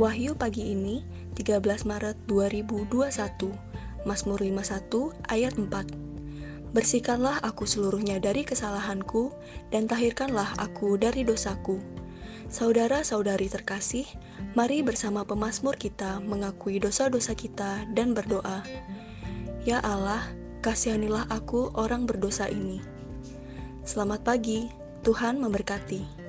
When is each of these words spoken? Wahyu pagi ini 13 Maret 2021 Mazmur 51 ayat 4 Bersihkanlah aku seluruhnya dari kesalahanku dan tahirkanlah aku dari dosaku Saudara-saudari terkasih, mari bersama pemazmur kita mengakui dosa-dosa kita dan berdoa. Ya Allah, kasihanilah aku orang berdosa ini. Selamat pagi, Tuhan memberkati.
Wahyu 0.00 0.32
pagi 0.32 0.72
ini 0.72 1.04
13 1.36 1.60
Maret 1.84 2.16
2021 2.24 2.88
Mazmur 4.08 4.40
51 4.40 5.12
ayat 5.28 5.60
4 5.60 6.72
Bersihkanlah 6.72 7.36
aku 7.44 7.68
seluruhnya 7.68 8.16
dari 8.16 8.48
kesalahanku 8.48 9.28
dan 9.68 9.84
tahirkanlah 9.84 10.56
aku 10.56 10.96
dari 10.96 11.20
dosaku 11.20 11.84
Saudara-saudari 12.48 13.52
terkasih, 13.52 14.08
mari 14.56 14.80
bersama 14.80 15.20
pemazmur 15.28 15.76
kita 15.76 16.16
mengakui 16.24 16.80
dosa-dosa 16.80 17.36
kita 17.36 17.84
dan 17.92 18.16
berdoa. 18.16 18.64
Ya 19.68 19.84
Allah, 19.84 20.24
kasihanilah 20.64 21.28
aku 21.30 21.70
orang 21.78 22.10
berdosa 22.10 22.50
ini. 22.50 22.82
Selamat 23.86 24.26
pagi, 24.26 24.66
Tuhan 25.06 25.38
memberkati. 25.38 26.19